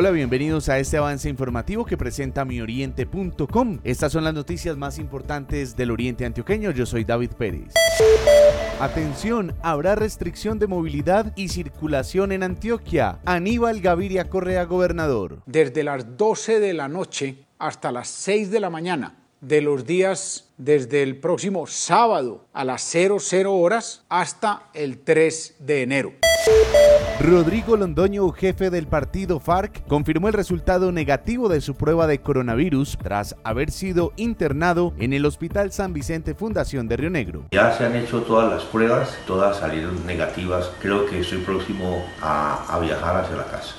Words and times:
Hola, 0.00 0.12
bienvenidos 0.12 0.68
a 0.68 0.78
este 0.78 0.96
avance 0.96 1.28
informativo 1.28 1.84
que 1.84 1.96
presenta 1.96 2.44
mioriente.com. 2.44 3.80
Estas 3.82 4.12
son 4.12 4.22
las 4.22 4.32
noticias 4.32 4.76
más 4.76 4.96
importantes 4.96 5.76
del 5.76 5.90
Oriente 5.90 6.24
Antioqueño. 6.24 6.70
Yo 6.70 6.86
soy 6.86 7.02
David 7.02 7.32
Pérez. 7.36 7.74
Atención, 8.78 9.56
habrá 9.60 9.96
restricción 9.96 10.60
de 10.60 10.68
movilidad 10.68 11.32
y 11.34 11.48
circulación 11.48 12.30
en 12.30 12.44
Antioquia. 12.44 13.18
Aníbal 13.24 13.80
Gaviria 13.80 14.30
Correa, 14.30 14.66
gobernador. 14.66 15.42
Desde 15.46 15.82
las 15.82 16.16
12 16.16 16.60
de 16.60 16.74
la 16.74 16.86
noche 16.86 17.46
hasta 17.58 17.90
las 17.90 18.06
6 18.06 18.52
de 18.52 18.60
la 18.60 18.70
mañana 18.70 19.16
de 19.40 19.62
los 19.62 19.84
días 19.84 20.50
desde 20.58 21.02
el 21.02 21.18
próximo 21.18 21.66
sábado 21.66 22.46
a 22.52 22.64
las 22.64 22.82
00 22.82 23.52
horas 23.52 24.04
hasta 24.08 24.68
el 24.74 24.98
3 24.98 25.56
de 25.58 25.82
enero. 25.82 26.12
Rodrigo 27.20 27.76
Londoño, 27.76 28.30
jefe 28.30 28.70
del 28.70 28.86
partido 28.86 29.40
FARC, 29.40 29.84
confirmó 29.88 30.28
el 30.28 30.34
resultado 30.34 30.92
negativo 30.92 31.48
de 31.48 31.60
su 31.60 31.74
prueba 31.74 32.06
de 32.06 32.20
coronavirus 32.20 32.96
tras 33.02 33.34
haber 33.42 33.72
sido 33.72 34.12
internado 34.14 34.94
en 34.98 35.12
el 35.12 35.26
Hospital 35.26 35.72
San 35.72 35.92
Vicente 35.92 36.34
Fundación 36.34 36.86
de 36.86 36.96
Río 36.96 37.10
Negro. 37.10 37.46
Ya 37.50 37.72
se 37.76 37.86
han 37.86 37.96
hecho 37.96 38.22
todas 38.22 38.48
las 38.48 38.62
pruebas, 38.62 39.18
todas 39.26 39.58
salieron 39.58 40.06
negativas. 40.06 40.70
Creo 40.80 41.06
que 41.06 41.18
estoy 41.18 41.38
próximo 41.38 42.04
a, 42.22 42.64
a 42.72 42.78
viajar 42.78 43.16
hacia 43.16 43.36
la 43.36 43.44
casa. 43.46 43.74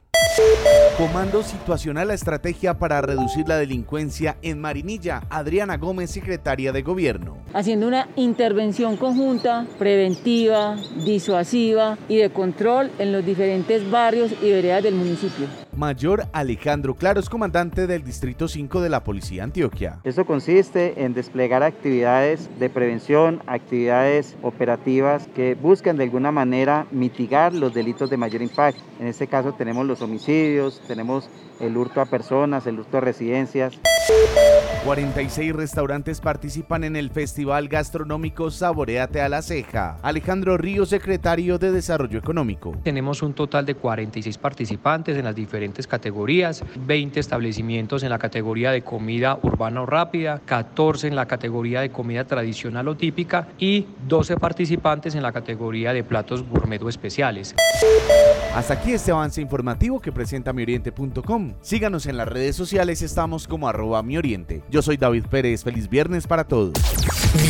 Comando 0.97 1.43
Situacional 1.43 2.11
a 2.11 2.13
Estrategia 2.13 2.77
para 2.77 3.01
Reducir 3.01 3.47
la 3.47 3.55
Delincuencia 3.55 4.35
en 4.41 4.59
Marinilla. 4.59 5.21
Adriana 5.29 5.77
Gómez, 5.77 6.11
secretaria 6.11 6.73
de 6.73 6.81
Gobierno. 6.81 7.37
Haciendo 7.53 7.87
una 7.87 8.09
intervención 8.17 8.97
conjunta, 8.97 9.65
preventiva, 9.77 10.75
disuasiva 11.05 11.97
y 12.09 12.17
de 12.17 12.31
control 12.31 12.91
en 12.99 13.13
los 13.13 13.25
diferentes 13.29 13.89
barrios 13.89 14.31
y 14.41 14.51
veredas 14.51 14.83
del 14.83 14.95
municipio. 14.95 15.45
Mayor 15.75 16.25
Alejandro 16.33 16.95
Claros, 16.95 17.29
comandante 17.29 17.85
del 17.85 18.03
Distrito 18.03 18.47
5 18.47 18.81
de 18.81 18.89
la 18.89 19.03
Policía 19.03 19.43
Antioquia. 19.43 19.99
Esto 20.03 20.25
consiste 20.25 21.03
en 21.03 21.13
desplegar 21.13 21.61
actividades 21.63 22.49
de 22.59 22.69
prevención, 22.69 23.41
actividades 23.45 24.35
operativas 24.41 25.27
que 25.35 25.55
buscan 25.55 25.97
de 25.97 26.05
alguna 26.05 26.31
manera 26.31 26.87
mitigar 26.91 27.53
los 27.53 27.73
delitos 27.73 28.09
de 28.09 28.17
mayor 28.17 28.41
impacto. 28.41 28.81
En 28.99 29.07
este 29.07 29.27
caso 29.27 29.53
tenemos 29.53 29.85
los 29.85 30.01
homicidios, 30.01 30.81
tenemos 30.87 31.29
el 31.59 31.77
hurto 31.77 32.01
a 32.01 32.05
personas, 32.05 32.65
el 32.65 32.79
hurto 32.79 32.97
a 32.97 33.01
residencias. 33.01 33.79
46 34.85 35.53
restaurantes 35.53 36.21
participan 36.21 36.85
en 36.85 36.95
el 36.95 37.09
Festival 37.09 37.67
Gastronómico 37.67 38.49
Saboreate 38.49 39.19
a 39.19 39.27
la 39.27 39.41
Ceja. 39.41 39.97
Alejandro 40.01 40.57
Ríos, 40.57 40.89
secretario 40.89 41.59
de 41.59 41.73
Desarrollo 41.73 42.17
Económico. 42.17 42.77
Tenemos 42.83 43.21
un 43.21 43.33
total 43.33 43.65
de 43.65 43.75
46 43.75 44.37
participantes 44.37 45.17
en 45.17 45.25
las 45.25 45.35
diferentes 45.35 45.85
categorías, 45.85 46.63
20 46.85 47.19
establecimientos 47.19 48.03
en 48.03 48.09
la 48.09 48.19
categoría 48.19 48.71
de 48.71 48.81
comida 48.81 49.37
urbana 49.43 49.81
o 49.81 49.85
rápida, 49.85 50.41
14 50.45 51.09
en 51.09 51.15
la 51.15 51.25
categoría 51.25 51.81
de 51.81 51.91
comida 51.91 52.23
tradicional 52.23 52.87
o 52.87 52.95
típica 52.95 53.49
y 53.57 53.85
12 54.07 54.37
participantes 54.37 55.13
en 55.13 55.23
la 55.23 55.33
categoría 55.33 55.91
de 55.91 56.05
platos 56.05 56.47
gourmet 56.47 56.81
o 56.81 56.87
especiales. 56.87 57.53
Hasta 58.55 58.73
aquí 58.73 58.93
este 58.93 59.11
avance 59.11 59.41
informativo 59.41 59.99
que 59.99 60.11
presenta 60.11 60.53
mioriente.com. 60.53 61.53
Síganos 61.61 62.05
en 62.07 62.17
las 62.17 62.27
redes 62.27 62.55
sociales, 62.55 63.01
estamos 63.01 63.47
como 63.47 63.67
arroba 63.67 64.01
mioriente. 64.03 64.63
Yo 64.69 64.81
soy 64.81 64.97
David 64.97 65.25
Pérez. 65.29 65.63
Feliz 65.63 65.89
viernes 65.89 66.27
para 66.27 66.43
todos. 66.43 66.73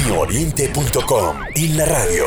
Mioriente.com 0.05 1.37
y 1.55 1.69
la 1.69 1.85
radio. 1.85 2.25